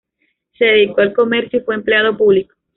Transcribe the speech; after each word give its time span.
Se 0.57 0.65
dedicó 0.65 1.01
al 1.01 1.13
comercio 1.13 1.59
y 1.59 1.61
fue 1.61 1.75
empleado 1.75 2.17
público. 2.17 2.55